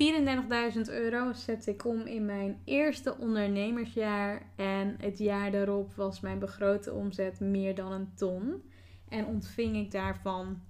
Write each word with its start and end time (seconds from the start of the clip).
34.000 0.00 0.80
euro 0.90 1.32
zet 1.32 1.66
ik 1.66 1.84
om 1.84 2.00
in 2.00 2.24
mijn 2.24 2.60
eerste 2.64 3.16
ondernemersjaar. 3.18 4.42
En 4.56 4.96
het 5.00 5.18
jaar 5.18 5.50
daarop 5.50 5.94
was 5.94 6.20
mijn 6.20 6.38
begrote 6.38 6.92
omzet 6.92 7.40
meer 7.40 7.74
dan 7.74 7.92
een 7.92 8.14
ton. 8.14 8.62
En 9.08 9.26
ontving 9.26 9.76
ik 9.76 9.90
daarvan 9.90 10.60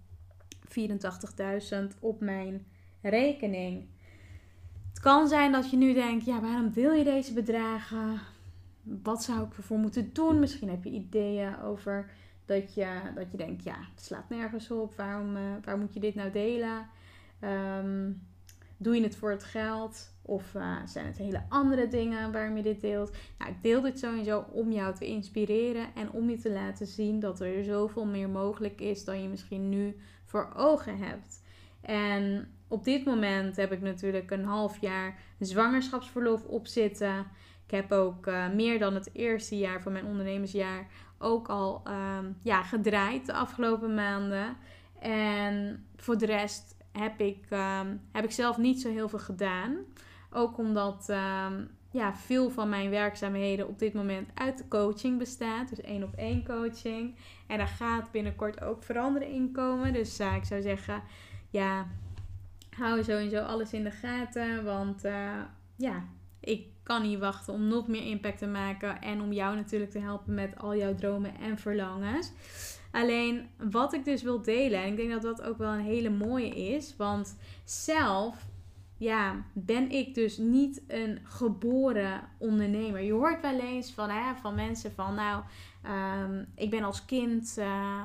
84.000 0.69 1.98
op 2.00 2.20
mijn 2.20 2.67
rekening. 3.03 3.89
Het 4.89 5.00
kan 5.00 5.28
zijn 5.28 5.53
dat 5.53 5.70
je 5.70 5.77
nu 5.77 5.94
denkt: 5.94 6.25
ja, 6.25 6.41
waarom 6.41 6.72
wil 6.72 6.92
je 6.92 7.05
deze 7.05 7.33
bedragen? 7.33 8.20
Wat 8.83 9.22
zou 9.22 9.47
ik 9.47 9.56
ervoor 9.56 9.78
moeten 9.78 10.12
doen? 10.12 10.39
Misschien 10.39 10.69
heb 10.69 10.84
je 10.84 10.91
ideeën 10.91 11.61
over 11.61 12.11
dat 12.44 12.75
je, 12.75 13.00
dat 13.15 13.31
je 13.31 13.37
denkt: 13.37 13.65
ja, 13.65 13.77
het 13.94 14.05
slaat 14.05 14.28
nergens 14.28 14.70
op. 14.70 14.94
Waarom, 14.94 15.37
uh, 15.37 15.42
waar 15.65 15.78
moet 15.78 15.94
je 15.94 16.00
dit 16.00 16.15
nou 16.15 16.31
delen? 16.31 16.87
Um, 17.41 18.28
Doe 18.83 18.95
je 18.95 19.03
het 19.03 19.17
voor 19.17 19.31
het 19.31 19.45
geld? 19.45 20.14
Of 20.23 20.55
uh, 20.55 20.77
zijn 20.86 21.06
het 21.06 21.19
hele 21.19 21.42
andere 21.48 21.89
dingen 21.89 22.33
waarom 22.33 22.56
je 22.56 22.62
dit 22.62 22.81
deelt? 22.81 23.17
Nou, 23.39 23.50
ik 23.50 23.62
deel 23.62 23.81
dit 23.81 23.98
sowieso 23.98 24.45
om 24.53 24.72
jou 24.72 24.95
te 24.95 25.06
inspireren 25.06 25.95
en 25.95 26.11
om 26.11 26.31
je 26.31 26.39
te 26.39 26.50
laten 26.50 26.87
zien 26.87 27.20
dat 27.20 27.41
er 27.41 27.64
zoveel 27.64 28.05
meer 28.05 28.28
mogelijk 28.28 28.81
is 28.81 29.05
dan 29.05 29.22
je 29.22 29.28
misschien 29.28 29.69
nu 29.69 29.97
voor 30.25 30.53
ogen 30.56 30.98
hebt. 30.98 31.42
En 31.81 32.48
op 32.69 32.84
dit 32.84 33.05
moment 33.05 33.56
heb 33.56 33.72
ik 33.72 33.81
natuurlijk 33.81 34.31
een 34.31 34.44
half 34.44 34.81
jaar 34.81 35.19
zwangerschapsverlof 35.38 36.44
op 36.44 36.66
zitten. 36.66 37.27
Ik 37.65 37.71
heb 37.71 37.93
ook 37.93 38.27
uh, 38.27 38.53
meer 38.53 38.78
dan 38.78 38.94
het 38.94 39.10
eerste 39.12 39.59
jaar 39.59 39.83
van 39.83 39.93
mijn 39.93 40.06
ondernemersjaar 40.06 40.87
ook 41.19 41.49
al 41.49 41.83
um, 42.19 42.37
ja, 42.43 42.62
gedraaid 42.62 43.27
de 43.27 43.33
afgelopen 43.33 43.94
maanden. 43.94 44.56
En 45.00 45.87
voor 45.97 46.19
de 46.19 46.27
rest 46.27 46.78
heb 46.93 47.21
ik, 47.21 47.47
um, 47.51 48.01
heb 48.12 48.25
ik 48.25 48.31
zelf 48.31 48.56
niet 48.56 48.81
zo 48.81 48.91
heel 48.91 49.09
veel 49.09 49.19
gedaan. 49.19 49.77
Ook 50.31 50.59
omdat 50.59 51.09
um, 51.09 51.71
ja, 51.91 52.15
veel 52.15 52.51
van 52.51 52.69
mijn 52.69 52.91
werkzaamheden 52.91 53.69
op 53.69 53.78
dit 53.78 53.95
moment 53.95 54.28
uit 54.34 54.65
coaching 54.69 55.19
bestaat. 55.19 55.69
Dus 55.69 55.81
één 55.81 56.03
op 56.03 56.15
één 56.15 56.45
coaching. 56.45 57.17
En 57.47 57.59
daar 57.59 57.69
gaat 57.69 58.11
binnenkort 58.11 58.62
ook 58.62 58.83
veranderen 58.83 59.28
in 59.28 59.53
komen. 59.53 59.93
Dus 59.93 60.21
uh, 60.21 60.34
ik 60.34 60.45
zou 60.45 60.62
zeggen, 60.62 61.03
ja, 61.51 61.87
hou 62.71 63.03
sowieso 63.03 63.39
alles 63.43 63.72
in 63.72 63.84
de 63.84 63.91
gaten. 63.91 64.65
Want 64.65 65.05
uh, 65.05 65.43
ja, 65.77 66.05
ik 66.41 66.67
kan 66.83 67.03
niet 67.03 67.19
wachten 67.19 67.53
om 67.53 67.69
nog 67.69 67.89
meer 67.89 68.07
impact 68.07 68.39
te 68.39 68.47
maken. 68.47 69.01
En 69.01 69.21
om 69.21 69.33
jou 69.33 69.57
natuurlijk 69.57 69.91
te 69.91 69.99
helpen 69.99 70.34
met 70.34 70.59
al 70.59 70.77
jouw 70.77 70.95
dromen 70.95 71.39
en 71.39 71.59
verlangens. 71.59 72.33
Alleen 72.91 73.49
wat 73.71 73.93
ik 73.93 74.05
dus 74.05 74.23
wil 74.23 74.43
delen, 74.43 74.81
en 74.83 74.89
ik 74.89 74.97
denk 74.97 75.11
dat 75.11 75.23
dat 75.23 75.43
ook 75.43 75.59
wel 75.59 75.73
een 75.73 75.84
hele 75.84 76.11
mooie 76.11 76.49
is, 76.49 76.97
want 76.97 77.37
zelf 77.65 78.49
ja, 79.01 79.45
ben 79.53 79.91
ik 79.91 80.15
dus 80.15 80.39
niet 80.39 80.83
een 80.87 81.19
geboren 81.25 82.21
ondernemer. 82.39 83.01
Je 83.01 83.12
hoort 83.12 83.41
wel 83.41 83.59
eens 83.59 83.93
van, 83.93 84.11
hè, 84.11 84.34
van 84.34 84.55
mensen 84.55 84.93
van, 84.93 85.15
nou, 85.15 85.43
um, 86.23 86.47
ik 86.55 86.71
ben 86.71 86.83
als 86.83 87.05
kind 87.05 87.56
uh, 87.59 88.03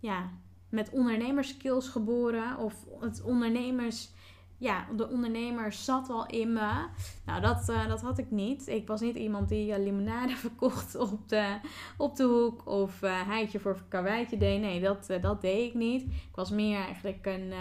ja, 0.00 0.30
met 0.68 0.90
ondernemerskills 0.90 1.88
geboren. 1.88 2.58
Of 2.58 2.86
het 3.00 3.22
ondernemers 3.22 4.10
ja, 4.58 4.86
de 4.96 5.08
ondernemer 5.08 5.72
zat 5.72 6.10
al 6.10 6.26
in 6.26 6.52
me. 6.52 6.86
Nou, 7.24 7.40
dat, 7.40 7.68
uh, 7.68 7.88
dat 7.88 8.00
had 8.00 8.18
ik 8.18 8.30
niet. 8.30 8.66
Ik 8.66 8.86
was 8.86 9.00
niet 9.00 9.16
iemand 9.16 9.48
die 9.48 9.70
uh, 9.70 9.78
limonade 9.78 10.36
verkocht 10.46 10.96
op 10.96 11.28
de, 11.28 11.58
op 11.96 12.16
de 12.16 12.24
hoek 12.24 12.66
of 12.66 13.02
uh, 13.02 13.28
heitje 13.28 13.60
voor 13.60 13.82
karweitje 13.88 14.36
deed. 14.36 14.60
Nee, 14.60 14.80
dat, 14.80 15.06
dat 15.20 15.40
deed 15.40 15.68
ik 15.68 15.74
niet. 15.74 16.02
Ik 16.02 16.34
was 16.34 16.50
meer 16.50 16.78
eigenlijk 16.78 17.26
een, 17.26 17.52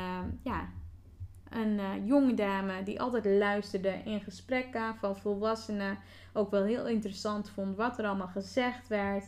ja, 0.43 0.69
een 1.49 2.05
jonge 2.05 2.33
dame 2.33 2.83
die 2.83 3.01
altijd 3.01 3.25
luisterde 3.25 4.01
in 4.05 4.21
gesprekken 4.21 4.95
van 4.95 5.17
volwassenen. 5.17 5.97
Ook 6.33 6.51
wel 6.51 6.63
heel 6.63 6.87
interessant 6.87 7.49
vond 7.49 7.75
wat 7.75 7.99
er 7.99 8.05
allemaal 8.05 8.27
gezegd 8.27 8.87
werd. 8.87 9.25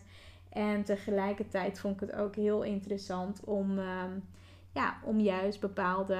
En 0.49 0.83
tegelijkertijd 0.83 1.79
vond 1.79 2.01
ik 2.01 2.09
het 2.09 2.19
ook 2.19 2.35
heel 2.35 2.63
interessant 2.63 3.43
om, 3.43 3.79
ja, 4.73 4.97
om 5.03 5.19
juist 5.19 5.59
bepaalde 5.59 6.17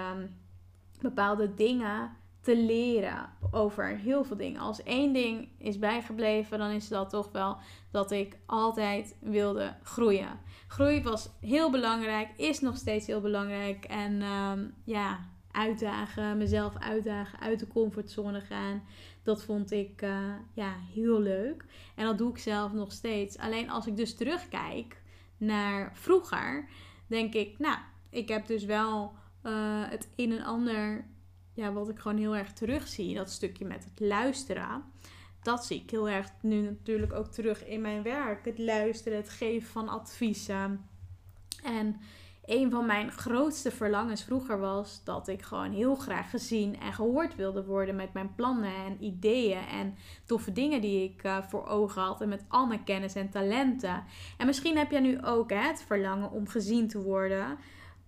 bepaalde 1.01 1.53
dingen 1.53 2.17
te 2.41 2.57
leren 2.57 3.29
over 3.51 3.87
heel 3.87 4.23
veel 4.23 4.37
dingen. 4.37 4.61
Als 4.61 4.83
één 4.83 5.13
ding 5.13 5.49
is 5.57 5.79
bijgebleven, 5.79 6.59
dan 6.59 6.69
is 6.69 6.87
dat 6.87 7.09
toch 7.09 7.31
wel 7.31 7.57
dat 7.91 8.11
ik 8.11 8.37
altijd 8.45 9.15
wilde 9.19 9.75
groeien. 9.83 10.39
Groei 10.67 11.03
was 11.03 11.29
heel 11.41 11.71
belangrijk, 11.71 12.29
is 12.37 12.59
nog 12.59 12.77
steeds 12.77 13.07
heel 13.07 13.21
belangrijk. 13.21 13.85
En 13.85 14.21
um, 14.21 14.73
ja, 14.83 15.19
uitdagen, 15.51 16.37
mezelf 16.37 16.77
uitdagen, 16.77 17.39
uit 17.39 17.59
de 17.59 17.67
comfortzone 17.67 18.41
gaan. 18.41 18.83
Dat 19.23 19.43
vond 19.43 19.71
ik 19.71 20.01
uh, 20.01 20.33
ja, 20.53 20.73
heel 20.93 21.21
leuk. 21.21 21.65
En 21.95 22.05
dat 22.05 22.17
doe 22.17 22.29
ik 22.29 22.37
zelf 22.37 22.73
nog 22.73 22.91
steeds. 22.91 23.37
Alleen 23.37 23.69
als 23.69 23.87
ik 23.87 23.97
dus 23.97 24.15
terugkijk 24.15 25.01
naar 25.37 25.91
vroeger, 25.93 26.69
denk 27.07 27.33
ik, 27.33 27.59
nou, 27.59 27.77
ik 28.09 28.27
heb 28.27 28.47
dus 28.47 28.65
wel 28.65 29.13
uh, 29.43 29.89
het 29.89 30.07
een 30.15 30.31
en 30.31 30.43
ander, 30.43 31.05
ja, 31.53 31.73
wat 31.73 31.89
ik 31.89 31.99
gewoon 31.99 32.17
heel 32.17 32.35
erg 32.35 32.53
terugzie, 32.53 33.15
dat 33.15 33.29
stukje 33.29 33.65
met 33.65 33.83
het 33.83 33.99
luisteren. 33.99 34.83
Dat 35.41 35.65
zie 35.65 35.81
ik 35.81 35.89
heel 35.89 36.09
erg 36.09 36.31
nu 36.41 36.61
natuurlijk 36.61 37.13
ook 37.13 37.27
terug 37.27 37.65
in 37.65 37.81
mijn 37.81 38.03
werk. 38.03 38.45
Het 38.45 38.57
luisteren, 38.57 39.17
het 39.17 39.29
geven 39.29 39.69
van 39.69 39.89
adviezen. 39.89 40.89
En 41.63 42.01
een 42.49 42.71
van 42.71 42.85
mijn 42.85 43.11
grootste 43.11 43.71
verlangens 43.71 44.23
vroeger 44.23 44.59
was 44.59 45.03
dat 45.03 45.27
ik 45.27 45.41
gewoon 45.41 45.71
heel 45.71 45.95
graag 45.95 46.29
gezien 46.29 46.79
en 46.79 46.93
gehoord 46.93 47.35
wilde 47.35 47.65
worden 47.65 47.95
met 47.95 48.13
mijn 48.13 48.35
plannen 48.35 48.75
en 48.85 49.03
ideeën 49.03 49.67
en 49.67 49.95
toffe 50.25 50.51
dingen 50.51 50.81
die 50.81 51.03
ik 51.03 51.23
uh, 51.23 51.37
voor 51.47 51.67
ogen 51.67 52.01
had 52.01 52.21
en 52.21 52.29
met 52.29 52.43
al 52.47 52.65
mijn 52.65 52.83
kennis 52.83 53.15
en 53.15 53.29
talenten. 53.29 54.03
En 54.37 54.45
misschien 54.45 54.77
heb 54.77 54.91
jij 54.91 54.99
nu 54.99 55.23
ook 55.23 55.49
hè, 55.49 55.67
het 55.67 55.83
verlangen 55.87 56.31
om 56.31 56.47
gezien 56.47 56.87
te 56.87 57.01
worden 57.01 57.57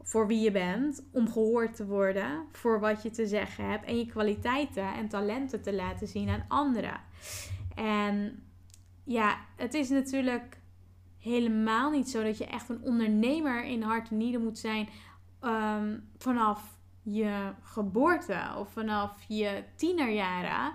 voor 0.03 0.27
wie 0.27 0.39
je 0.39 0.51
bent, 0.51 1.03
om 1.11 1.31
gehoord 1.31 1.75
te 1.75 1.85
worden 1.85 2.45
voor 2.51 2.79
wat 2.79 3.03
je 3.03 3.09
te 3.09 3.27
zeggen 3.27 3.69
hebt 3.69 3.85
en 3.85 3.97
je 3.97 4.05
kwaliteiten 4.05 4.93
en 4.93 5.07
talenten 5.07 5.61
te 5.61 5.73
laten 5.73 6.07
zien 6.07 6.29
aan 6.29 6.45
anderen. 6.47 6.99
En 7.75 8.43
ja, 9.03 9.37
het 9.55 9.73
is 9.73 9.89
natuurlijk 9.89 10.59
helemaal 11.19 11.91
niet 11.91 12.09
zo 12.09 12.23
dat 12.23 12.37
je 12.37 12.45
echt 12.45 12.69
een 12.69 12.81
ondernemer 12.81 13.63
in 13.63 13.81
hart 13.81 14.09
en 14.09 14.17
nieren 14.17 14.43
moet 14.43 14.59
zijn 14.59 14.89
um, 15.41 16.09
vanaf 16.17 16.77
je 17.03 17.53
geboorte 17.61 18.39
of 18.57 18.71
vanaf 18.71 19.23
je 19.27 19.63
tienerjaren. 19.75 20.73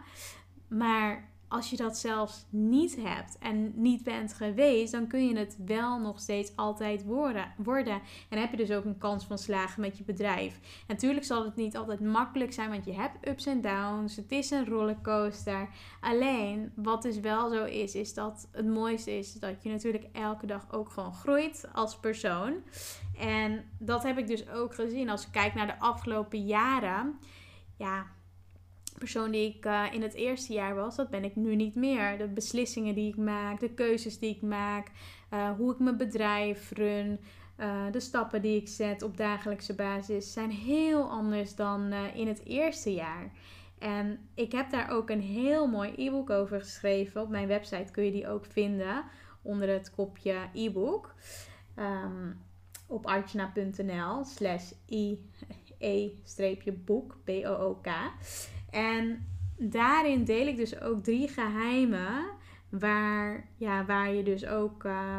Maar 0.69 1.29
als 1.48 1.70
je 1.70 1.76
dat 1.76 1.98
zelfs 1.98 2.46
niet 2.50 2.96
hebt 3.00 3.38
en 3.38 3.72
niet 3.75 4.02
bent 4.02 4.34
geweest, 4.34 4.93
dan 4.93 5.06
kun 5.06 5.26
je 5.26 5.38
het 5.38 5.56
wel 5.66 5.98
nog 5.98 6.20
steeds 6.20 6.56
altijd 6.56 7.04
worden. 7.04 7.52
worden. 7.56 8.00
En 8.28 8.38
heb 8.38 8.50
je 8.50 8.56
dus 8.56 8.70
ook 8.70 8.84
een 8.84 8.98
kans 8.98 9.25
van 9.25 9.38
slagen 9.38 9.81
met 9.81 9.98
je 9.98 10.04
bedrijf. 10.04 10.60
Natuurlijk 10.88 11.25
zal 11.25 11.44
het 11.44 11.56
niet 11.56 11.76
altijd 11.76 12.00
makkelijk 12.00 12.52
zijn, 12.52 12.70
want 12.70 12.84
je 12.84 12.93
hebt 12.93 13.28
ups 13.28 13.46
en 13.46 13.60
downs. 13.60 14.16
Het 14.16 14.32
is 14.32 14.50
een 14.50 14.66
rollercoaster. 14.66 15.69
Alleen, 16.00 16.72
wat 16.75 17.02
dus 17.02 17.20
wel 17.20 17.50
zo 17.50 17.64
is, 17.64 17.94
is 17.94 18.14
dat 18.14 18.48
het 18.52 18.66
mooiste 18.66 19.19
is 19.19 19.32
dat 19.32 19.62
je 19.62 19.70
natuurlijk 19.70 20.06
elke 20.12 20.46
dag 20.46 20.72
ook 20.72 20.90
gewoon 20.90 21.14
groeit 21.14 21.69
als 21.72 21.98
persoon. 21.98 22.54
En 23.19 23.64
dat 23.78 24.02
heb 24.02 24.19
ik 24.19 24.26
dus 24.26 24.48
ook 24.48 24.75
gezien 24.75 25.10
als 25.10 25.26
ik 25.26 25.32
kijk 25.32 25.54
naar 25.54 25.66
de 25.66 25.78
afgelopen 25.78 26.46
jaren. 26.46 27.19
Ja, 27.76 28.06
persoon 28.98 29.31
die 29.31 29.54
ik 29.54 29.66
uh, 29.66 29.84
in 29.93 30.02
het 30.02 30.14
eerste 30.14 30.52
jaar 30.52 30.75
was, 30.75 30.96
dat 30.96 31.10
ben 31.10 31.25
ik 31.25 31.37
nu 31.37 31.54
niet 31.54 31.75
meer. 31.75 32.19
De 32.19 32.28
beslissingen 32.28 32.94
die 32.94 33.08
ik 33.08 33.16
maak, 33.16 33.60
de 33.60 33.70
keuzes 33.70 34.19
die 34.19 34.34
ik 34.34 34.43
maak, 34.43 34.90
uh, 35.32 35.50
hoe 35.50 35.72
ik 35.72 35.78
mijn 35.78 35.96
bedrijf 35.96 36.70
run, 36.70 37.20
uh, 37.58 37.84
de 37.90 38.00
stappen 38.00 38.43
die 38.43 38.60
ik 38.60 38.69
zet 38.69 39.02
op 39.02 39.16
dagelijkse 39.16 39.75
basis 39.75 40.32
zijn 40.32 40.50
heel 40.50 41.10
anders 41.10 41.54
dan 41.54 41.93
in 41.93 42.28
het 42.28 42.44
eerste 42.44 42.94
jaar. 42.94 43.31
En 43.78 44.19
ik 44.34 44.52
heb 44.52 44.70
daar 44.70 44.90
ook 44.90 45.10
een 45.10 45.20
heel 45.20 45.66
mooi 45.66 45.93
e-book 45.96 46.31
over 46.31 46.60
geschreven. 46.60 47.22
Op 47.22 47.28
mijn 47.28 47.48
website 47.48 47.93
kun 47.93 48.04
je 48.04 48.10
die 48.10 48.28
ook 48.28 48.44
vinden 48.44 49.04
onder 49.43 49.69
het 49.69 49.90
kopje 49.90 50.37
e-book. 50.52 51.14
Um, 51.78 52.44
op 52.87 53.06
archana.nl 53.06 54.25
slash 54.25 54.72
e-book, 55.78 57.16
B-O-O-K. 57.25 57.88
En 58.70 59.26
daarin 59.58 60.24
deel 60.24 60.46
ik 60.46 60.56
dus 60.56 60.80
ook 60.80 61.04
drie 61.04 61.28
geheimen 61.28 62.24
waar, 62.68 63.48
ja, 63.56 63.84
waar 63.84 64.12
je 64.12 64.22
dus 64.22 64.46
ook 64.46 64.84
uh, 64.84 65.18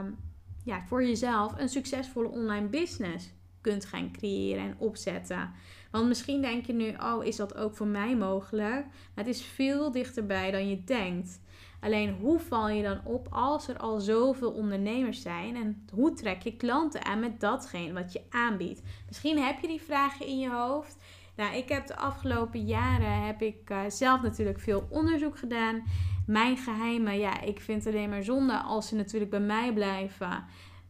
ja, 0.64 0.84
voor 0.88 1.04
jezelf 1.04 1.54
een 1.58 1.70
succesvolle 1.70 2.28
online 2.28 2.68
business 2.68 3.34
kunt 3.62 3.86
gaan 3.86 4.12
creëren 4.12 4.64
en 4.64 4.76
opzetten. 4.78 5.52
Want 5.92 6.08
misschien 6.08 6.42
denk 6.42 6.66
je 6.66 6.74
nu, 6.74 6.94
oh, 7.00 7.26
is 7.26 7.36
dat 7.36 7.56
ook 7.56 7.76
voor 7.76 7.88
mij 7.88 8.16
mogelijk? 8.16 8.86
Maar 8.86 9.26
het 9.26 9.36
is 9.36 9.42
veel 9.42 9.92
dichterbij 9.92 10.52
dan 10.52 10.70
je 10.70 10.84
denkt. 10.84 11.40
Alleen 11.80 12.16
hoe 12.20 12.40
val 12.40 12.70
je 12.70 12.84
dan 12.84 13.02
op 13.04 13.28
als 13.30 13.68
er 13.68 13.78
al 13.78 14.00
zoveel 14.00 14.52
ondernemers 14.52 15.22
zijn 15.22 15.56
en 15.56 15.86
hoe 15.94 16.14
trek 16.14 16.42
je 16.42 16.56
klanten 16.56 17.06
aan 17.06 17.20
met 17.20 17.40
datgene 17.40 17.94
wat 17.94 18.14
je 18.14 18.22
aanbiedt? 18.30 18.82
Misschien 19.08 19.40
heb 19.40 19.60
je 19.60 19.68
die 19.68 19.82
vragen 19.82 20.26
in 20.26 20.40
je 20.40 20.50
hoofd 20.50 20.98
nou, 21.38 21.56
ik 21.56 21.70
heb 21.70 21.88
de 21.88 21.96
afgelopen 21.96 22.66
jaren 22.66 23.26
heb 23.26 23.42
ik 23.42 23.70
uh, 23.70 23.82
zelf 23.88 24.22
natuurlijk 24.22 24.60
veel 24.60 24.88
onderzoek 24.90 25.38
gedaan. 25.38 25.84
Mijn 26.26 26.58
geheimen, 26.58 27.20
ja, 27.20 27.42
ik 27.42 27.60
vind 27.60 27.84
het 27.84 27.94
alleen 27.94 28.10
maar 28.10 28.24
zonde 28.24 28.58
als 28.58 28.88
ze 28.88 28.96
natuurlijk 28.96 29.32
bij 29.32 29.40
mij 29.40 29.74
blijven. 29.74 30.46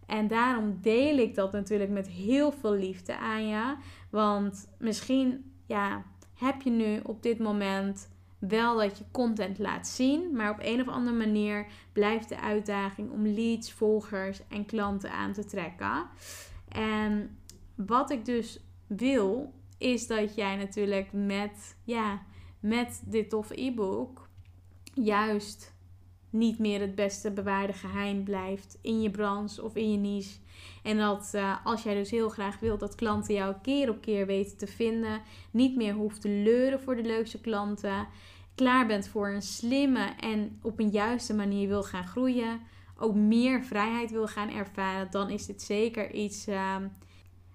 En 0.05 0.27
daarom 0.27 0.77
deel 0.81 1.17
ik 1.17 1.35
dat 1.35 1.51
natuurlijk 1.51 1.89
met 1.89 2.07
heel 2.07 2.51
veel 2.51 2.73
liefde 2.73 3.17
aan 3.17 3.47
je. 3.47 3.75
Want 4.09 4.69
misschien, 4.79 5.53
ja, 5.65 6.03
heb 6.33 6.61
je 6.61 6.69
nu 6.69 6.99
op 7.03 7.23
dit 7.23 7.39
moment 7.39 8.09
wel 8.39 8.77
dat 8.77 8.97
je 8.97 9.03
content 9.11 9.59
laat 9.59 9.87
zien, 9.87 10.35
maar 10.35 10.51
op 10.51 10.59
een 10.61 10.81
of 10.81 10.87
andere 10.87 11.17
manier 11.17 11.67
blijft 11.93 12.29
de 12.29 12.39
uitdaging 12.39 13.11
om 13.11 13.27
leads, 13.27 13.71
volgers 13.71 14.47
en 14.47 14.65
klanten 14.65 15.11
aan 15.11 15.33
te 15.33 15.45
trekken. 15.45 16.05
En 16.69 17.37
wat 17.75 18.11
ik 18.11 18.25
dus 18.25 18.59
wil, 18.87 19.53
is 19.77 20.07
dat 20.07 20.35
jij 20.35 20.55
natuurlijk 20.55 21.13
met, 21.13 21.75
ja, 21.83 22.21
met 22.59 23.01
dit 23.05 23.29
toffe 23.29 23.61
e-book 23.61 24.29
juist 24.93 25.75
niet 26.29 26.59
meer 26.59 26.81
het 26.81 26.95
beste 26.95 27.31
bewaarde 27.31 27.73
geheim 27.73 28.23
blijft 28.23 28.77
in 28.81 29.01
je 29.01 29.11
branche 29.11 29.63
of 29.63 29.75
in 29.75 29.91
je 29.91 29.97
niche. 29.97 30.39
En 30.83 30.97
dat 30.97 31.31
uh, 31.35 31.55
als 31.65 31.83
jij 31.83 31.93
dus 31.93 32.11
heel 32.11 32.29
graag 32.29 32.59
wilt 32.59 32.79
dat 32.79 32.95
klanten 32.95 33.33
jou 33.33 33.55
keer 33.61 33.89
op 33.89 34.01
keer 34.01 34.25
weten 34.25 34.57
te 34.57 34.67
vinden, 34.67 35.21
niet 35.51 35.75
meer 35.75 35.93
hoeft 35.93 36.21
te 36.21 36.29
leuren 36.29 36.81
voor 36.81 36.95
de 36.95 37.03
leukste 37.03 37.41
klanten, 37.41 38.07
klaar 38.55 38.87
bent 38.87 39.07
voor 39.07 39.29
een 39.29 39.41
slimme 39.41 40.13
en 40.19 40.59
op 40.61 40.79
een 40.79 40.89
juiste 40.89 41.33
manier 41.33 41.67
wil 41.67 41.83
gaan 41.83 42.07
groeien, 42.07 42.61
ook 42.97 43.15
meer 43.15 43.63
vrijheid 43.63 44.11
wil 44.11 44.27
gaan 44.27 44.49
ervaren, 44.49 45.11
dan 45.11 45.29
is 45.29 45.45
dit 45.45 45.61
zeker 45.61 46.13
iets 46.13 46.47
uh, 46.47 46.75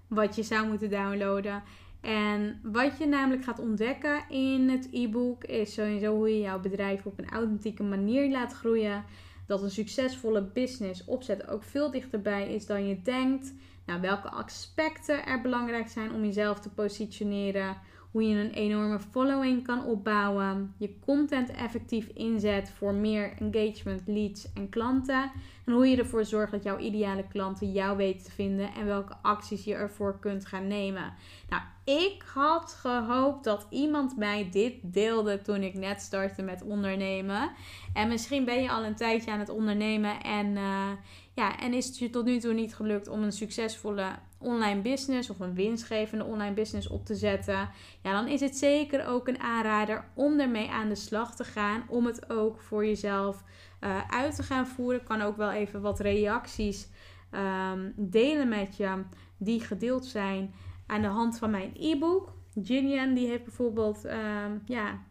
wat 0.07 0.37
je 0.37 0.43
zou 0.43 0.69
moeten 0.69 0.91
downloaden. 0.91 1.63
En 2.03 2.61
wat 2.63 2.99
je 2.99 3.07
namelijk 3.07 3.45
gaat 3.45 3.59
ontdekken 3.59 4.25
in 4.29 4.69
het 4.69 4.89
e-book 4.93 5.45
is 5.45 5.75
sowieso 5.75 6.15
hoe 6.15 6.29
je 6.29 6.41
jouw 6.41 6.61
bedrijf 6.61 7.07
op 7.07 7.19
een 7.19 7.31
authentieke 7.31 7.83
manier 7.83 8.31
laat 8.31 8.53
groeien. 8.53 9.05
Dat 9.47 9.63
een 9.63 9.71
succesvolle 9.71 10.43
business 10.43 11.05
opzet 11.05 11.49
ook 11.49 11.63
veel 11.63 11.91
dichterbij 11.91 12.55
is 12.55 12.67
dan 12.67 12.87
je 12.87 13.03
denkt. 13.03 13.55
Nou, 13.87 14.01
welke 14.01 14.31
aspecten 14.31 15.27
er 15.27 15.41
belangrijk 15.41 15.89
zijn 15.89 16.13
om 16.13 16.25
jezelf 16.25 16.61
te 16.61 16.71
positioneren 16.71 17.77
hoe 18.13 18.29
je 18.29 18.37
een 18.37 18.51
enorme 18.51 18.99
following 18.99 19.65
kan 19.65 19.85
opbouwen, 19.85 20.75
je 20.79 20.99
content 20.99 21.51
effectief 21.51 22.07
inzet 22.07 22.71
voor 22.71 22.95
meer 22.95 23.33
engagement, 23.39 24.03
leads 24.07 24.53
en 24.53 24.69
klanten. 24.69 25.31
En 25.65 25.73
hoe 25.73 25.87
je 25.87 25.97
ervoor 25.97 26.25
zorgt 26.25 26.53
dat 26.53 26.63
jouw 26.63 26.79
ideale 26.79 27.25
klanten 27.29 27.73
jou 27.73 27.97
weten 27.97 28.25
te 28.25 28.31
vinden 28.31 28.75
en 28.75 28.87
welke 28.87 29.17
acties 29.23 29.65
je 29.65 29.75
ervoor 29.75 30.19
kunt 30.19 30.47
gaan 30.47 30.67
nemen. 30.67 31.15
Nou, 31.49 31.63
ik 31.85 32.23
had 32.35 32.73
gehoopt 32.73 33.45
dat 33.45 33.67
iemand 33.71 34.17
mij 34.17 34.49
dit 34.51 34.75
deelde 34.83 35.43
toen 35.43 35.63
ik 35.63 35.75
net 35.75 36.01
startte 36.01 36.43
met 36.43 36.63
ondernemen. 36.63 37.51
En 37.95 38.09
misschien 38.09 38.45
ben 38.45 38.63
je 38.63 38.71
al 38.71 38.85
een 38.85 38.95
tijdje 38.95 39.31
aan 39.31 39.39
het 39.39 39.49
ondernemen 39.49 40.23
en, 40.23 40.47
uh, 40.47 40.91
ja, 41.35 41.59
en 41.59 41.73
is 41.75 41.87
het 41.87 41.99
je 41.99 42.11
tot 42.11 42.25
nu 42.25 42.39
toe 42.39 42.53
niet 42.53 42.75
gelukt 42.75 43.09
om 43.09 43.23
een 43.23 43.33
succesvolle 43.33 44.07
online 44.39 44.81
business 44.81 45.31
of 45.31 45.41
een 45.41 45.55
winstgevende 45.55 46.25
online 46.25 46.55
business 46.55 46.89
op 46.89 47.07
te 47.07 47.15
zetten, 47.15 47.71
ja, 48.03 48.13
dan 48.13 48.29
is 48.29 48.41
het 48.41 48.57
zeker 48.57 49.07
ook 49.07 49.29
een 49.29 49.41
aanrader 49.41 50.05
om 50.15 50.41
ermee 50.41 50.71
aan 50.71 50.89
de 50.89 50.95
slag 50.95 51.37
te 51.37 51.45
gaan. 51.45 51.85
Om 51.89 52.07
het 52.07 52.31
ook 52.31 52.61
voor 52.61 52.87
jezelf 52.87 53.45
uh, 53.81 54.01
uit 54.09 54.37
te 54.37 54.43
gaan 54.43 54.67
voeren. 54.67 55.01
Ik 55.01 55.07
kan 55.07 55.23
ook 55.23 55.37
wel 55.37 55.51
even 55.51 55.81
wat 55.81 56.01
reacties 56.01 56.89
um, 57.35 57.93
delen 57.97 58.49
met 58.49 58.77
je 58.77 59.03
die 59.37 59.61
gedeeld 59.61 60.05
zijn 60.05 60.55
aan 60.93 61.03
de 61.03 61.09
hand 61.09 61.39
van 61.39 61.51
mijn 61.51 61.73
e-book. 61.79 62.33
Gillian 62.63 63.15
die 63.15 63.29
heeft 63.29 63.45
bijvoorbeeld 63.45 64.05
um, 64.05 64.63
ja, 64.65 65.03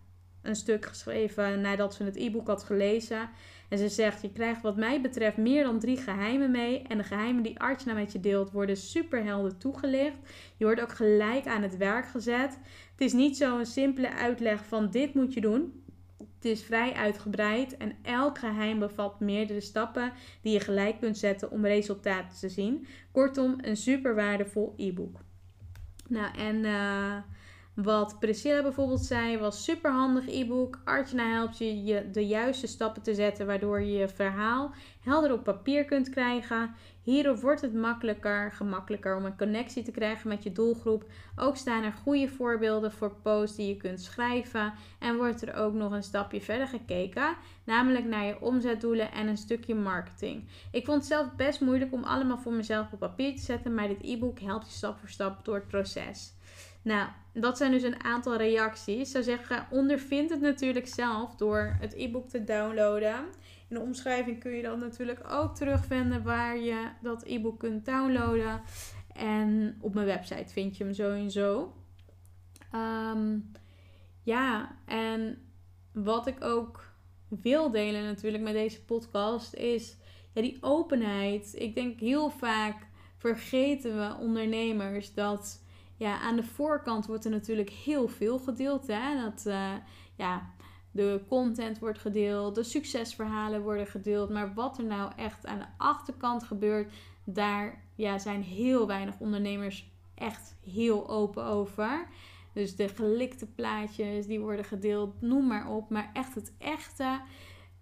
een 0.42 0.56
stuk 0.56 0.86
geschreven 0.86 1.62
nadat 1.62 1.94
ze 1.94 2.04
het 2.04 2.16
e-book 2.16 2.48
had 2.48 2.63
gelezen. 2.63 3.30
En 3.69 3.78
ze 3.78 3.89
zegt: 3.89 4.22
Je 4.22 4.31
krijgt, 4.31 4.62
wat 4.62 4.75
mij 4.78 5.01
betreft, 5.01 5.38
meer 5.38 5.63
dan 5.63 5.80
drie 5.80 5.98
geheimen 5.98 6.51
mee. 6.51 6.81
En 6.81 6.98
de 6.98 7.04
geheimen 7.04 7.44
die 7.44 7.60
Archana 7.60 7.94
met 7.94 8.11
je 8.11 8.19
deelt, 8.19 8.52
worden 8.52 8.78
superhelder 8.78 9.57
toegelicht. 9.57 10.18
Je 10.57 10.66
wordt 10.66 10.81
ook 10.81 10.92
gelijk 10.92 11.47
aan 11.47 11.61
het 11.61 11.78
werk 11.78 12.06
gezet. 12.06 12.59
Het 12.92 13.02
is 13.02 13.14
niet 13.14 13.38
zo'n 13.38 13.66
simpele 13.66 14.14
uitleg 14.14 14.66
van: 14.66 14.90
Dit 14.90 15.14
moet 15.14 15.33
je 15.33 15.42
doen. 15.42 15.83
Het 16.18 16.45
is 16.45 16.64
vrij 16.64 16.94
uitgebreid 16.94 17.78
en 17.78 17.95
elk 18.02 18.38
geheim 18.38 18.80
bevat 18.80 19.19
meerdere 19.19 19.61
stappen 19.61 20.11
die 20.42 20.54
je 20.54 20.59
gelijk 20.59 21.00
kunt 21.00 21.18
zetten 21.18 21.52
om 21.52 21.66
resultaten 21.66 22.38
te 22.38 22.50
zien. 22.50 22.88
Kortom, 23.11 23.56
een 23.61 23.78
super 23.78 24.16
waardevol 24.16 24.73
e-book. 24.78 25.19
Nou, 26.11 26.30
en. 26.35 26.65
Uh, 26.65 27.41
wat 27.73 28.19
Priscilla 28.19 28.61
bijvoorbeeld 28.61 29.06
zei, 29.06 29.37
was 29.37 29.63
super 29.63 29.92
handig 29.92 30.28
e-book. 30.28 30.80
Artjana 30.83 31.30
helpt 31.33 31.57
je, 31.57 31.83
je 31.83 32.11
de 32.11 32.28
juiste 32.28 32.68
stappen 32.68 33.01
te 33.01 33.16
zetten, 33.16 33.45
waardoor 33.45 33.81
je 33.81 33.92
je 33.92 34.07
verhaal 34.07 34.71
helder 35.04 35.33
op 35.33 35.44
papier 35.44 35.85
kunt 35.85 36.09
krijgen. 36.09 36.75
Hierdoor 37.01 37.40
wordt 37.40 37.61
het 37.61 37.73
makkelijker, 37.73 38.51
gemakkelijker 38.51 39.16
om 39.16 39.25
een 39.25 39.37
connectie 39.37 39.83
te 39.83 39.92
krijgen 39.92 40.30
met 40.30 40.44
je 40.44 40.51
doelgroep. 40.51 41.06
Ook 41.35 41.57
staan 41.57 41.83
er 41.83 41.94
goede 42.04 42.28
voorbeelden 42.28 42.92
voor 42.92 43.16
posts 43.21 43.57
die 43.57 43.68
je 43.68 43.78
kunt 43.78 44.01
schrijven. 44.01 44.73
En 44.99 45.18
wordt 45.18 45.42
er 45.42 45.54
ook 45.54 45.73
nog 45.73 45.92
een 45.92 46.04
stapje 46.04 46.42
verder 46.42 46.68
gekeken, 46.68 47.35
namelijk 47.63 48.06
naar 48.06 48.25
je 48.25 48.42
omzetdoelen 48.42 49.11
en 49.11 49.28
een 49.28 49.37
stukje 49.37 49.75
marketing. 49.75 50.47
Ik 50.71 50.85
vond 50.85 50.97
het 50.97 51.07
zelf 51.07 51.35
best 51.35 51.61
moeilijk 51.61 51.94
om 51.94 52.04
allemaal 52.04 52.37
voor 52.37 52.54
mezelf 52.54 52.92
op 52.92 52.99
papier 52.99 53.35
te 53.35 53.42
zetten, 53.42 53.75
maar 53.75 53.87
dit 53.87 54.04
e-book 54.04 54.40
helpt 54.40 54.66
je 54.66 54.73
stap 54.73 54.99
voor 54.99 55.09
stap 55.09 55.45
door 55.45 55.56
het 55.56 55.68
proces. 55.68 56.33
Nou, 56.81 57.09
dat 57.33 57.57
zijn 57.57 57.71
dus 57.71 57.83
een 57.83 58.04
aantal 58.04 58.35
reacties. 58.35 59.11
Zou 59.11 59.23
zeggen, 59.23 59.68
ondervind 59.69 60.30
het 60.30 60.42
natuurlijk 60.42 60.88
zelf 60.88 61.35
door 61.35 61.76
het 61.80 61.94
e-book 61.94 62.30
te 62.30 62.44
downloaden. 62.44 63.16
In 63.69 63.76
de 63.76 63.80
omschrijving 63.80 64.40
kun 64.40 64.52
je 64.52 64.61
dan 64.61 64.80
natuurlijk 64.80 65.31
ook 65.31 65.56
terugvinden 65.56 66.23
waar 66.23 66.57
je 66.57 66.90
dat 67.02 67.23
e-book 67.26 67.59
kunt 67.59 67.85
downloaden. 67.85 68.61
En 69.14 69.78
op 69.81 69.94
mijn 69.94 70.06
website 70.06 70.54
vind 70.54 70.78
je 70.78 70.83
hem 70.83 70.94
sowieso. 70.94 71.73
Um, 72.76 73.52
ja, 74.23 74.76
en 74.85 75.42
wat 75.94 76.28
ik 76.28 76.44
ook 76.44 76.92
wil 77.28 77.71
delen 77.71 78.04
natuurlijk 78.04 78.44
met 78.44 78.54
deze 78.54 78.83
podcast 78.83 79.54
is 79.54 79.97
ja, 80.33 80.42
die 80.42 80.57
openheid. 80.61 81.54
Ik 81.57 81.76
denk 81.76 82.00
heel 82.00 82.30
vaak 82.30 82.88
vergeten 83.18 83.97
we 83.97 84.16
ondernemers 84.19 85.14
dat 85.14 85.64
ja, 86.01 86.19
aan 86.19 86.35
de 86.35 86.43
voorkant 86.43 87.05
wordt 87.05 87.25
er 87.25 87.31
natuurlijk 87.31 87.69
heel 87.69 88.07
veel 88.07 88.39
gedeeld. 88.39 88.87
Hè? 88.87 89.21
Dat, 89.21 89.45
uh, 89.47 89.73
ja, 90.15 90.53
de 90.91 91.21
content 91.27 91.79
wordt 91.79 91.99
gedeeld, 91.99 92.55
de 92.55 92.63
succesverhalen 92.63 93.61
worden 93.61 93.87
gedeeld. 93.87 94.29
Maar 94.29 94.53
wat 94.53 94.77
er 94.77 94.83
nou 94.85 95.11
echt 95.15 95.45
aan 95.45 95.59
de 95.59 95.65
achterkant 95.77 96.43
gebeurt, 96.43 96.93
daar 97.25 97.83
ja, 97.95 98.17
zijn 98.17 98.43
heel 98.43 98.87
weinig 98.87 99.19
ondernemers 99.19 99.91
echt 100.15 100.55
heel 100.63 101.09
open 101.09 101.45
over. 101.45 102.07
Dus 102.53 102.75
de 102.75 102.87
gelikte 102.87 103.47
plaatjes 103.47 104.25
die 104.25 104.39
worden 104.39 104.65
gedeeld, 104.65 105.21
noem 105.21 105.47
maar 105.47 105.69
op. 105.69 105.89
Maar 105.89 106.09
echt 106.13 106.35
het 106.35 106.53
echte, 106.57 107.21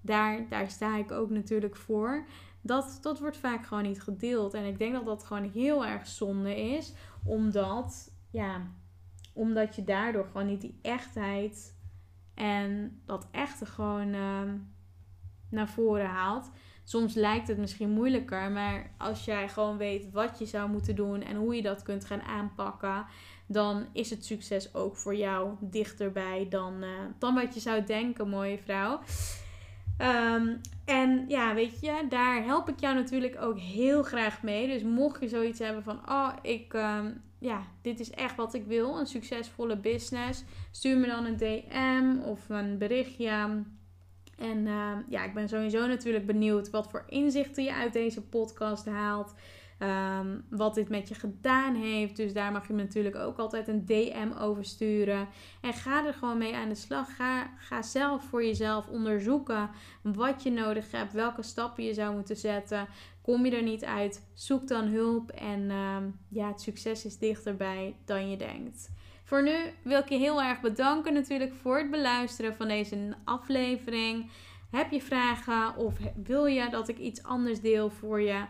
daar, 0.02 0.50
daar 0.50 0.70
sta 0.70 0.98
ik 0.98 1.12
ook 1.12 1.30
natuurlijk 1.30 1.76
voor. 1.76 2.26
Dat, 2.70 2.98
dat 3.02 3.20
wordt 3.20 3.38
vaak 3.38 3.66
gewoon 3.66 3.84
niet 3.84 4.02
gedeeld. 4.02 4.54
En 4.54 4.66
ik 4.66 4.78
denk 4.78 4.94
dat 4.94 5.06
dat 5.06 5.24
gewoon 5.24 5.52
heel 5.52 5.86
erg 5.86 6.08
zonde 6.08 6.62
is. 6.62 6.94
Omdat, 7.24 8.12
ja, 8.32 8.62
omdat 9.34 9.76
je 9.76 9.84
daardoor 9.84 10.26
gewoon 10.26 10.48
niet 10.48 10.62
die 10.62 10.80
echtheid 10.82 11.76
en 12.34 13.02
dat 13.06 13.28
echte 13.32 13.66
gewoon 13.66 14.14
uh, 14.14 14.42
naar 15.50 15.70
voren 15.70 16.10
haalt. 16.10 16.52
Soms 16.84 17.14
lijkt 17.14 17.48
het 17.48 17.58
misschien 17.58 17.90
moeilijker, 17.90 18.52
maar 18.52 18.92
als 18.98 19.26
jij 19.26 19.50
gewoon 19.50 19.78
weet 19.78 20.12
wat 20.12 20.40
je 20.40 20.46
zou 20.46 20.70
moeten 20.70 20.96
doen 20.96 21.22
en 21.22 21.36
hoe 21.36 21.56
je 21.56 21.62
dat 21.62 21.84
kunt 21.84 22.06
gaan 22.06 22.22
aanpakken, 22.22 23.06
dan 23.48 23.86
is 23.94 24.10
het 24.10 24.26
succes 24.26 24.74
ook 24.74 24.96
voor 24.96 25.16
jou 25.16 25.56
dichterbij 25.60 26.48
dan, 26.50 26.84
uh, 26.84 26.90
dan 27.20 27.36
wat 27.36 27.54
je 27.54 27.60
zou 27.60 27.84
denken, 27.84 28.30
mooie 28.30 28.58
vrouw. 28.58 29.00
Um, 30.02 30.62
en 30.86 31.26
ja, 31.28 31.54
weet 31.54 31.80
je, 31.82 32.06
daar 32.10 32.44
help 32.44 32.70
ik 32.70 32.80
jou 32.80 32.96
natuurlijk 32.96 33.42
ook 33.42 33.60
heel 33.60 34.04
graag 34.04 34.44
mee. 34.44 34.68
Dus 34.68 34.84
mocht 34.84 35.22
je 35.22 35.28
zoiets 35.28 35.60
hebben 35.60 35.84
van, 35.84 36.00
oh, 36.10 36.34
ik, 36.42 36.74
um, 36.74 37.22
ja, 37.40 37.62
dit 37.82 38.00
is 38.00 38.10
echt 38.10 38.36
wat 38.36 38.54
ik 38.54 38.66
wil, 38.66 39.00
een 39.00 39.08
succesvolle 39.08 39.78
business, 39.78 40.44
stuur 40.72 40.98
me 40.98 41.08
dan 41.08 41.26
een 41.26 41.38
DM 41.38 42.30
of 42.30 42.50
een 42.50 42.78
berichtje. 42.78 43.64
En 44.38 44.58
uh, 44.66 44.98
ja, 45.10 45.24
ik 45.24 45.34
ben 45.34 45.50
sowieso 45.50 45.88
natuurlijk 45.88 46.26
benieuwd 46.26 46.70
wat 46.70 46.90
voor 46.90 47.04
inzichten 47.08 47.64
je 47.64 47.74
uit 47.74 47.94
deze 47.94 48.22
podcast 48.22 48.86
haalt. 48.86 49.34
Um, 49.82 50.46
wat 50.50 50.76
dit 50.76 50.90
met 50.90 51.08
je 51.10 51.16
gedaan 51.16 51.76
heeft. 51.76 52.16
Dus 52.16 52.34
daar 52.34 52.52
mag 52.52 52.68
je 52.68 52.74
me 52.74 52.82
natuurlijk 52.82 53.16
ook 53.16 53.38
altijd 53.38 53.68
een 53.68 53.86
DM 53.86 54.32
over 54.40 54.66
sturen. 54.66 55.28
En 55.62 55.74
ga 55.74 56.06
er 56.06 56.14
gewoon 56.14 56.38
mee 56.38 56.56
aan 56.56 56.70
de 56.70 56.76
slag. 56.76 57.16
Ga, 57.16 57.50
ga 57.58 57.82
zelf 57.82 58.24
voor 58.24 58.44
jezelf 58.44 58.88
onderzoeken 58.88 59.70
wat 60.02 60.44
je 60.44 60.52
nodig 60.52 60.92
hebt. 60.92 61.14
Welke 61.14 61.44
stappen 61.44 61.84
je 61.84 61.94
zou 61.94 62.14
moeten 62.14 62.36
zetten. 62.36 62.88
Kom 63.22 63.46
je 63.46 63.56
er 63.56 63.64
niet 63.64 63.86
uit, 63.86 64.30
zoek 64.34 64.68
dan 64.68 64.88
hulp. 64.88 65.30
En 65.30 65.60
uh, 65.60 65.98
ja, 66.30 66.48
het 66.48 66.62
succes 66.62 67.06
is 67.06 67.18
dichterbij 67.18 67.96
dan 68.06 68.30
je 68.30 68.38
denkt. 68.38 68.92
Voor 69.24 69.44
nu 69.44 69.58
wil 69.84 70.00
ik 70.00 70.10
je 70.10 70.18
heel 70.18 70.42
erg 70.42 70.62
bedanken 70.62 71.14
natuurlijk 71.14 71.54
voor 71.54 71.78
het 71.78 71.92
beluisteren 71.92 72.56
van 72.56 72.68
deze 72.68 73.16
aflevering. 73.24 74.32
Heb 74.72 74.92
je 74.92 75.02
vragen 75.02 75.76
of 75.76 75.98
wil 76.24 76.46
je 76.46 76.70
dat 76.70 76.88
ik 76.88 76.98
iets 76.98 77.24
anders 77.24 77.62
deel 77.62 77.90
voor 77.90 78.22
je 78.22 78.46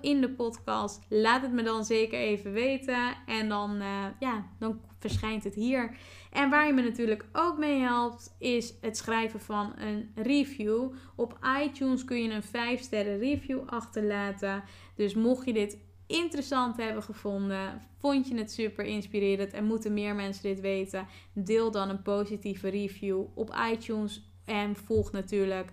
in 0.00 0.20
de 0.20 0.30
podcast? 0.30 1.00
Laat 1.08 1.42
het 1.42 1.52
me 1.52 1.62
dan 1.62 1.84
zeker 1.84 2.18
even 2.18 2.52
weten. 2.52 3.14
En 3.26 3.48
dan, 3.48 3.82
uh, 3.82 4.04
ja, 4.18 4.46
dan 4.58 4.80
verschijnt 4.98 5.44
het 5.44 5.54
hier. 5.54 5.96
En 6.30 6.50
waar 6.50 6.66
je 6.66 6.72
me 6.72 6.82
natuurlijk 6.82 7.24
ook 7.32 7.58
mee 7.58 7.80
helpt, 7.80 8.36
is 8.38 8.74
het 8.80 8.96
schrijven 8.96 9.40
van 9.40 9.72
een 9.76 10.10
review. 10.14 10.92
Op 11.16 11.38
iTunes 11.64 12.04
kun 12.04 12.22
je 12.22 12.30
een 12.30 12.42
5 12.42 12.80
sterren 12.80 13.18
review 13.18 13.60
achterlaten. 13.66 14.62
Dus 14.96 15.14
mocht 15.14 15.46
je 15.46 15.52
dit 15.52 15.78
interessant 16.06 16.76
hebben 16.76 17.02
gevonden, 17.02 17.82
vond 17.98 18.28
je 18.28 18.34
het 18.34 18.52
super 18.52 18.84
inspirerend 18.84 19.52
en 19.52 19.64
moeten 19.64 19.94
meer 19.94 20.14
mensen 20.14 20.42
dit 20.42 20.60
weten, 20.60 21.06
deel 21.32 21.70
dan 21.70 21.88
een 21.88 22.02
positieve 22.02 22.68
review 22.68 23.24
op 23.34 23.56
iTunes 23.72 24.32
en 24.44 24.76
volg 24.76 25.12
natuurlijk 25.12 25.72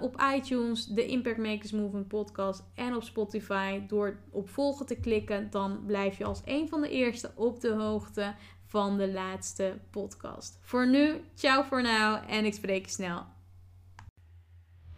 op 0.00 0.22
iTunes 0.34 0.86
de 0.86 1.06
Impact 1.06 1.38
Makers 1.38 1.72
Movement 1.72 2.08
podcast 2.08 2.64
en 2.74 2.94
op 2.94 3.02
Spotify 3.02 3.80
door 3.86 4.16
op 4.30 4.48
volgen 4.48 4.86
te 4.86 5.00
klikken, 5.00 5.50
dan 5.50 5.80
blijf 5.86 6.18
je 6.18 6.24
als 6.24 6.42
een 6.44 6.68
van 6.68 6.80
de 6.80 6.90
eerste 6.90 7.30
op 7.34 7.60
de 7.60 7.72
hoogte 7.72 8.34
van 8.66 8.96
de 8.96 9.12
laatste 9.12 9.78
podcast. 9.90 10.58
Voor 10.62 10.88
nu, 10.88 11.20
ciao 11.34 11.62
voor 11.62 11.82
nu 11.82 11.88
en 12.28 12.44
ik 12.44 12.54
spreek 12.54 12.84
je 12.84 12.90
snel. 12.90 13.24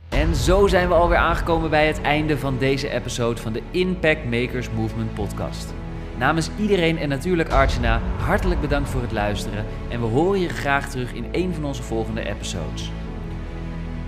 En 0.08 0.34
zo 0.34 0.66
zijn 0.66 0.88
we 0.88 0.94
alweer 0.94 1.16
aangekomen 1.16 1.70
bij 1.70 1.86
het 1.86 2.00
einde 2.00 2.38
van 2.38 2.58
deze 2.58 2.88
episode 2.88 3.40
van 3.40 3.52
de 3.52 3.62
Impact 3.70 4.24
Makers 4.24 4.70
Movement 4.70 5.14
podcast. 5.14 5.74
Namens 6.18 6.50
iedereen 6.58 6.98
en 6.98 7.08
natuurlijk 7.08 7.48
Archana, 7.48 8.00
hartelijk 8.18 8.60
bedankt 8.60 8.88
voor 8.88 9.02
het 9.02 9.12
luisteren 9.12 9.64
en 9.90 10.00
we 10.00 10.06
horen 10.06 10.40
je 10.40 10.48
graag 10.48 10.90
terug 10.90 11.12
in 11.12 11.28
een 11.32 11.54
van 11.54 11.64
onze 11.64 11.82
volgende 11.82 12.24
episodes. 12.24 12.90